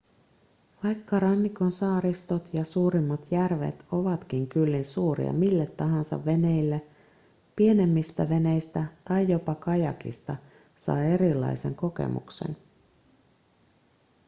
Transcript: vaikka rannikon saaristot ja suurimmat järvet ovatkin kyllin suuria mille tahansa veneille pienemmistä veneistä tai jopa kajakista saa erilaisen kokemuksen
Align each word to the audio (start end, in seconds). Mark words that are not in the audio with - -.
vaikka 0.83 1.19
rannikon 1.19 1.71
saaristot 1.71 2.53
ja 2.53 2.63
suurimmat 2.65 3.27
järvet 3.31 3.85
ovatkin 3.91 4.47
kyllin 4.47 4.85
suuria 4.85 5.33
mille 5.33 5.65
tahansa 5.65 6.25
veneille 6.25 6.85
pienemmistä 7.55 8.29
veneistä 8.29 8.83
tai 9.05 9.31
jopa 9.31 9.55
kajakista 9.55 10.35
saa 10.75 11.01
erilaisen 11.01 11.75
kokemuksen 11.75 12.55